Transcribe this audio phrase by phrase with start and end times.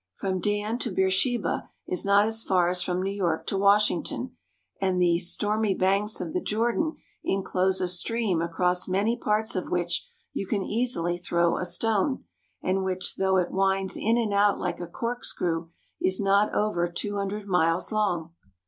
[0.15, 4.35] From Dan to Beersheba is not as far as from New York to Washington,
[4.81, 10.09] and the "stormy banks" of the Jordan inclose a stream across many parts of which
[10.33, 12.23] you can easily throw a stone,
[12.63, 15.69] and which though it winds in and out like a corkscrew,
[16.01, 18.33] is not over two hun dred miles long.